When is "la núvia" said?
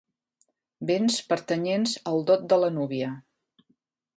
2.65-3.11